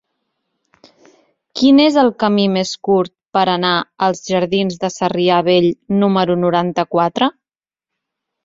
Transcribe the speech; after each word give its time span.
Quin 1.59 1.81
és 1.83 1.99
el 2.03 2.09
camí 2.23 2.45
més 2.55 2.71
curt 2.89 3.13
per 3.39 3.43
anar 3.57 3.75
als 4.07 4.25
jardins 4.31 4.81
de 4.85 4.93
Sarrià 4.97 5.41
Vell 5.51 5.71
número 6.01 6.39
noranta-quatre? 6.47 7.33